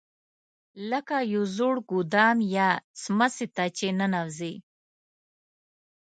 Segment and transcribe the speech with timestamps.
[0.89, 2.69] لکه یو زوړ ګودام یا
[3.01, 4.53] څمڅې ته چې ننوځې.